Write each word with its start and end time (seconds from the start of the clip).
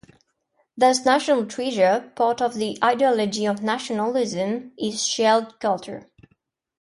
Thus 0.75 1.05
national 1.05 1.45
treasure, 1.45 2.11
part 2.15 2.41
of 2.41 2.55
the 2.55 2.79
ideology 2.83 3.45
of 3.45 3.61
nationalism, 3.61 4.71
is 4.75 5.05
shared 5.05 5.59
culture. 5.59 6.09